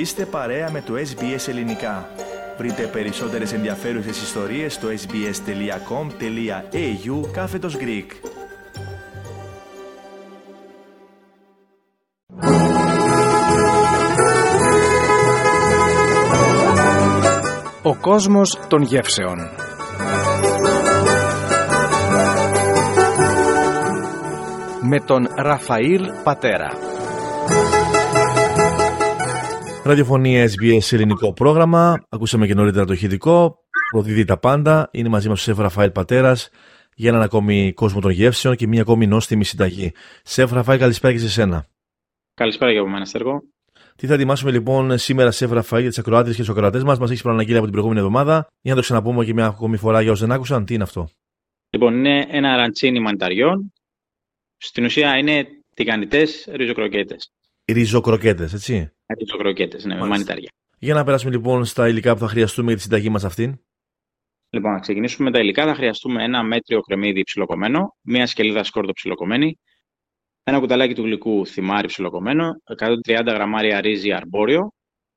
[0.00, 2.08] Είστε παρέα με το SBS Ελληνικά.
[2.58, 5.30] Βρείτε περισσότερες ενδιαφέρουσες ιστορίες στο sbs.com.au
[7.32, 8.06] κάθετος Greek.
[17.82, 19.38] Ο κόσμος των γεύσεων
[24.80, 26.89] Με τον Ραφαήλ Πατέρα
[29.90, 32.06] Ραδιοφωνία SBS ελληνικό πρόγραμμα.
[32.08, 33.64] Ακούσαμε και νωρίτερα το ηχητικό.
[33.92, 34.88] Προδίδει τα πάντα.
[34.92, 36.50] Είναι μαζί μας ο Σεφ Ραφαήλ Πατέρας
[36.94, 39.92] για έναν ακόμη κόσμο των γεύσεων και μία ακόμη νόστιμη συνταγή.
[40.22, 41.66] Σεφ Ραφαήλ, καλησπέρα και σε σένα.
[42.34, 43.42] Καλησπέρα για από μένα, Στέργο.
[43.96, 46.98] Τι θα ετοιμάσουμε λοιπόν σήμερα, Σεφ Ραφαήλ, για τις ακροάτε και του ακροατές μας.
[46.98, 48.46] Μας έχεις προαναγγείλει από την προηγούμενη εβδομάδα.
[48.60, 51.08] Για να το ξαναπούμε και μια ακόμη φορά για όσου δεν άκουσαν, τι είναι αυτό;
[51.70, 53.72] Λοιπόν, είναι ένα ραντσίνι μανιταριών.
[54.56, 57.32] Στην ουσία είναι τηγανιτές ριζοκροκέτες.
[57.72, 58.92] Ριζοκροκέτες, έτσι.
[59.18, 60.50] Ριζοκροκέτες, ναι, με μανιτάρια.
[60.78, 63.60] Για να περάσουμε λοιπόν στα υλικά που θα χρειαστούμε για τη συνταγή μας αυτήν.
[64.50, 65.64] Λοιπόν, να ξεκινήσουμε με τα υλικά.
[65.66, 69.58] Θα χρειαστούμε ένα μέτριο κρεμμύδι ψιλοκομμένο, μία σκελίδα σκόρδο ψιλοκομμένη,
[70.42, 72.50] ένα κουταλάκι του γλυκού θυμάρι ψιλοκομμένο,
[73.06, 74.72] 130 γραμμάρια ρύζι αρμπόριο,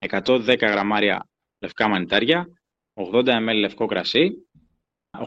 [0.10, 1.28] 110 γραμμάρια
[1.60, 2.48] λευκά μανιτάρια,
[2.94, 4.32] 80 ml λευκό κρασί,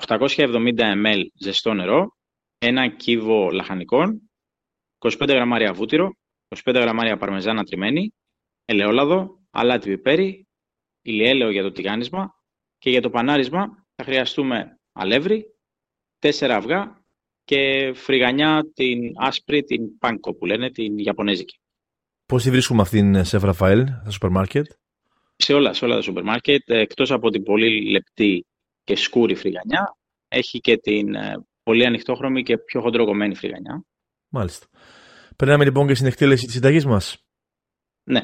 [0.09, 2.17] 870 ml ζεστό νερό,
[2.59, 4.31] ένα κύβο λαχανικών,
[4.99, 6.11] 25 γραμμάρια βούτυρο,
[6.49, 8.15] 25 γραμμάρια παρμεζάνα τριμμένη,
[8.65, 10.47] ελαιόλαδο, αλάτι πιπέρι,
[11.03, 12.35] ηλιέλαιο για το τηγάνισμα
[12.79, 15.47] και για το πανάρισμα θα χρειαστούμε αλεύρι,
[16.19, 17.05] 4 αυγά
[17.45, 21.61] και φρυγανιά την άσπρη, την πάνκο που λένε, την Ιαπωνέζικη.
[22.27, 24.67] Πώς τη βρίσκουμε αυτήν σε Ραφαέλ, στα σούπερ μάρκετ;
[25.37, 28.47] Σε όλα, σε όλα τα σούπερ μάρκετ, εκτός από την πολύ λεπτή
[28.85, 29.97] και σκούρη φρυγανιά,
[30.29, 33.85] έχει και την ε, πολύ ανοιχτόχρωμη και πιο χοντρογωμένη φρυγανιά.
[34.29, 34.67] Μάλιστα.
[35.37, 37.25] Περνάμε λοιπόν και στην εκτέλεση της συνταγής μας.
[38.05, 38.23] Ναι.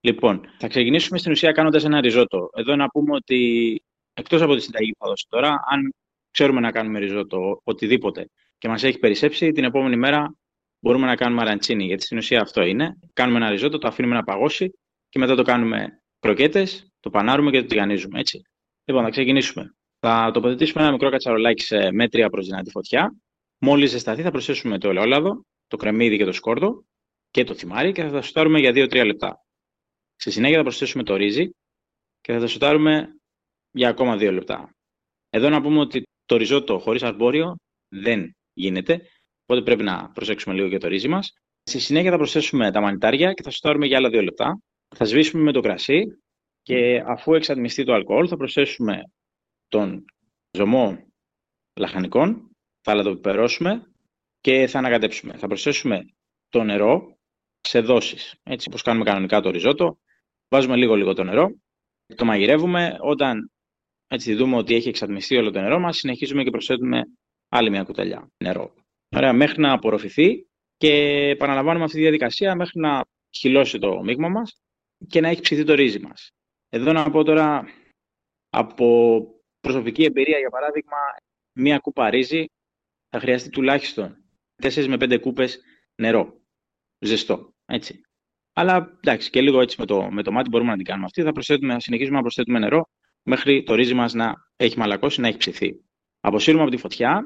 [0.00, 2.50] Λοιπόν, θα ξεκινήσουμε στην ουσία κάνοντας ένα ριζότο.
[2.54, 3.82] Εδώ να πούμε ότι
[4.14, 5.94] εκτός από τη συνταγή που θα δώσω τώρα, αν
[6.30, 10.34] ξέρουμε να κάνουμε ριζότο οτιδήποτε και μας έχει περισσέψει, την επόμενη μέρα
[10.80, 12.98] μπορούμε να κάνουμε αραντσίνη, γιατί στην ουσία αυτό είναι.
[13.12, 14.70] Κάνουμε ένα ριζότο, το αφήνουμε να παγώσει
[15.08, 18.40] και μετά το κάνουμε κροκέτες, το πανάρουμε και το τηγανίζουμε, έτσι.
[18.84, 19.74] Λοιπόν, θα ξεκινήσουμε.
[19.98, 23.14] Θα τοποθετήσουμε ένα μικρό κατσαρολάκι σε μέτρια προς δυνατή φωτιά.
[23.58, 26.84] Μόλις ζεσταθεί θα προσθέσουμε το ελαιόλαδο, το κρεμμύδι και το σκόρδο
[27.30, 29.44] και το θυμάρι και θα τα σουτάρουμε για 2-3 λεπτά.
[30.16, 31.50] Στη συνέχεια θα προσθέσουμε το ρύζι
[32.20, 33.08] και θα τα σουτάρουμε
[33.70, 34.74] για ακόμα 2 λεπτά.
[35.30, 37.56] Εδώ να πούμε ότι το ριζότο χωρίς αρμπόριο
[37.88, 39.08] δεν γίνεται,
[39.44, 41.32] οπότε πρέπει να προσέξουμε λίγο και το ρύζι μας.
[41.62, 44.60] Στη συνέχεια θα προσθέσουμε τα μανιτάρια και θα σουτάρουμε για άλλα 2 λεπτά.
[44.96, 46.02] Θα σβήσουμε με το κρασί
[46.62, 49.02] και αφού εξατμιστεί το αλκοόλ θα προσθέσουμε
[49.68, 50.04] τον
[50.50, 51.06] ζωμό
[51.80, 52.50] λαχανικών,
[52.80, 53.92] θα λαδοπιπερώσουμε
[54.40, 55.36] και θα ανακατέψουμε.
[55.36, 56.04] Θα προσθέσουμε
[56.48, 57.18] το νερό
[57.60, 59.98] σε δόσεις, έτσι όπως κάνουμε κανονικά το ριζότο.
[60.48, 61.60] Βάζουμε λίγο-λίγο το νερό,
[62.14, 62.96] το μαγειρεύουμε.
[63.00, 63.50] Όταν
[64.06, 67.02] έτσι δούμε ότι έχει εξατμιστεί όλο το νερό μας, συνεχίζουμε και προσθέτουμε
[67.48, 68.74] άλλη μια κουταλιά νερό.
[69.16, 70.92] Ωραία, μέχρι να απορροφηθεί και
[71.28, 73.04] επαναλαμβάνουμε αυτή τη διαδικασία μέχρι να
[73.36, 74.60] χυλώσει το μείγμα μας
[75.06, 76.30] και να έχει ψηθεί το ρύζι μας.
[76.68, 77.68] Εδώ να πω τώρα
[78.50, 79.20] από
[79.60, 80.96] προσωπική εμπειρία, για παράδειγμα,
[81.52, 82.44] μία κούπα ρύζι
[83.08, 84.17] θα χρειαστεί τουλάχιστον
[84.62, 85.60] 4 με 5 κούπες
[85.94, 86.40] νερό.
[86.98, 87.54] Ζεστό.
[87.66, 88.00] Έτσι.
[88.52, 91.22] Αλλά εντάξει, και λίγο έτσι με το, με το μάτι μπορούμε να την κάνουμε αυτή.
[91.22, 92.88] Θα, προσθέτουμε, θα συνεχίσουμε να προσθέτουμε νερό
[93.22, 95.84] μέχρι το ρύζι μας να έχει μαλακώσει, να έχει ψηθεί.
[96.20, 97.22] Αποσύρουμε από τη φωτιά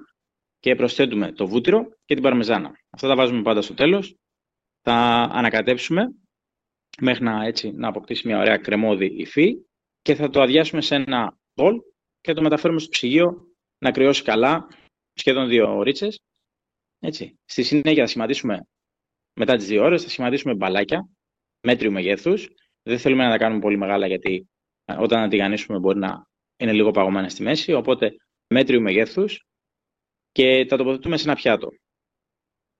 [0.58, 2.70] και προσθέτουμε το βούτυρο και την παρμεζάνα.
[2.90, 4.16] Αυτά τα βάζουμε πάντα στο τέλος.
[4.80, 4.94] Θα
[5.32, 6.14] ανακατέψουμε
[7.00, 9.54] μέχρι να, έτσι, να αποκτήσει μια ωραία κρεμόδη υφή
[10.02, 11.74] και θα το αδειάσουμε σε ένα μπολ
[12.20, 13.46] και θα το μεταφέρουμε στο ψυγείο
[13.78, 14.66] να κρυώσει καλά,
[15.12, 16.22] σχεδόν δύο ωρίτσες
[17.02, 17.38] έτσι.
[17.44, 18.66] Στη συνέχεια θα σχηματίσουμε,
[19.34, 21.08] μετά τις δύο ώρες, θα σχηματίσουμε μπαλάκια
[21.60, 22.48] μέτριου μεγέθους.
[22.82, 24.48] Δεν θέλουμε να τα κάνουμε πολύ μεγάλα γιατί
[24.84, 26.26] ε, όταν να τηγανίσουμε μπορεί να
[26.56, 28.10] είναι λίγο παγωμένα στη μέση, οπότε
[28.46, 29.46] μέτριου μεγέθους
[30.32, 31.68] και τα τοποθετούμε σε ένα πιάτο.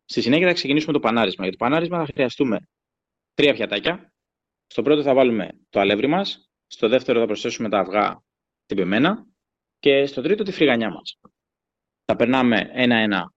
[0.05, 1.45] Στη συνέχεια θα ξεκινήσουμε το πανάρισμα.
[1.45, 2.59] Για το πανάρισμα θα χρειαστούμε
[3.35, 4.13] τρία πιατάκια.
[4.67, 8.23] Στο πρώτο θα βάλουμε το αλεύρι μας, στο δεύτερο θα προσθέσουμε τα αυγά
[8.67, 9.27] τυπημένα
[9.79, 11.19] και στο τρίτο τη φρυγανιά μας.
[12.05, 13.33] Θα περνάμε ένα-ένα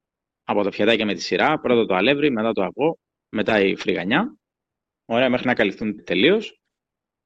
[0.46, 1.60] από τα πιατάκια με τη σειρά.
[1.60, 2.98] Πρώτα το αλεύρι, μετά το αυγό,
[3.30, 4.38] μετά η φρυγανιά.
[5.06, 6.60] Ωραία, μέχρι να καλυφθούν τελείως.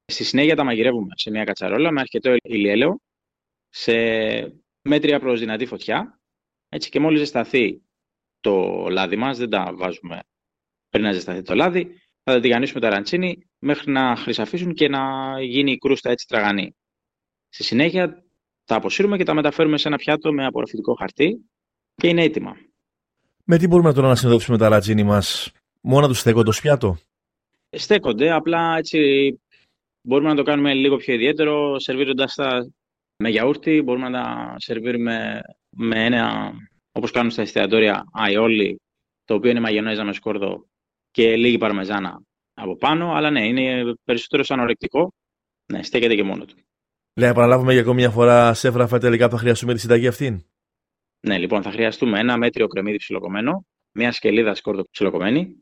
[0.04, 3.00] Στη συνέχεια τα μαγειρεύουμε σε μια κατσαρόλα με αρκετό ηλιέλαιο,
[3.68, 3.92] σε
[4.82, 6.20] μέτρια προς δυνατή φωτιά.
[6.68, 7.82] Έτσι και μόλις ζεσταθεί
[8.40, 10.20] το λάδι μας, δεν τα βάζουμε
[10.88, 11.84] πριν να ζεσταθεί το λάδι,
[12.22, 16.76] θα τα τηγανίσουμε τα ραντσίνη μέχρι να χρυσαφίσουν και να γίνει η κρούστα έτσι τραγανή.
[17.48, 18.24] Στη συνέχεια
[18.64, 21.50] τα αποσύρουμε και τα μεταφέρουμε σε ένα πιάτο με απορροφητικό χαρτί
[21.94, 22.56] και είναι έτοιμα.
[23.52, 26.98] Με τι μπορούμε τώρα να συνοδεύσουμε τα ρατζίνι μας, Μόνο τους στέκονται στο πιάτο.
[27.76, 28.98] Στέκονται, απλά έτσι
[30.02, 32.70] Μπορούμε να το κάνουμε λίγο πιο ιδιαίτερο, σερβίροντας τα
[33.22, 35.40] με γιαούρτι, μπορούμε να τα σερβίρουμε
[35.76, 36.52] με ένα,
[36.92, 38.80] όπως κάνουν στα εστιατόρια, αϊόλι,
[39.24, 40.66] το οποίο είναι μαγιονέζα με σκόρδο
[41.10, 42.22] και λίγη παρμεζάνα
[42.54, 45.12] από πάνω, αλλά ναι, είναι περισσότερο σαν ορεκτικό.
[45.72, 46.54] Ναι, στέκεται και μόνο του.
[47.20, 50.49] Λέει, επαναλάβουμε για ακόμη μια φορά, σε φράφα τελικά που θα χρειαστούμε τη συνταγή αυτή.
[51.20, 55.56] Ναι, λοιπόν, θα χρειαστούμε ένα μέτριο κρεμμύδι ψιλοκομμένο, μια σκελίδα σκόρδο ψιλοκομμένη,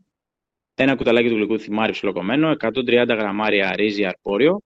[0.74, 4.60] ένα κουταλάκι του γλυκού θυμάρι ψιλοκομμένο, 130 γραμμάρια ρύζι αρπόριο,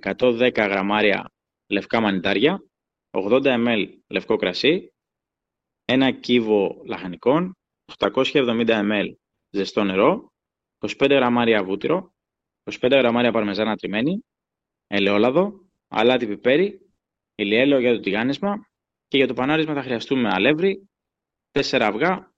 [0.00, 1.32] 110 γραμμάρια
[1.66, 2.62] λευκά μανιτάρια,
[3.10, 4.92] 80 ml λευκό κρασί,
[5.84, 7.56] ένα κύβο λαχανικών,
[7.98, 9.12] 870 ml
[9.50, 10.32] ζεστό νερό,
[10.78, 12.14] 25 γραμμάρια βούτυρο,
[12.64, 14.24] 25 γραμμάρια παρμεζάνα τριμμένη,
[14.86, 16.80] ελαιόλαδο, αλάτι πιπέρι,
[17.34, 18.68] ηλιέλαιο για το τηγάνισμα
[19.08, 20.88] και για το πανάρισμα θα χρειαστούμε αλεύρι,
[21.52, 22.32] 4 αυγά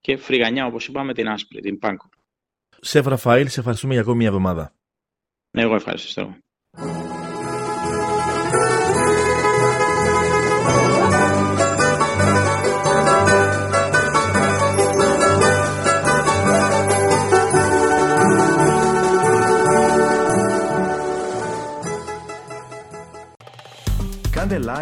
[0.00, 2.08] και φρυγανιά όπως είπαμε την άσπρη, την πάνκο.
[2.80, 4.74] Σε Ραφαήλ, σε ευχαριστούμε για ακόμη μια εβδομάδα.
[5.50, 6.36] Ναι, εγώ ευχαριστώ.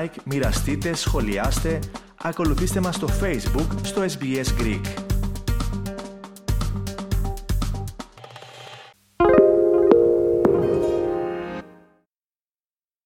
[0.07, 1.79] Like, μοιραστείτε, σχολιάστε,
[2.23, 5.06] ακολουθήστε μας στο Facebook στο SBS Greek.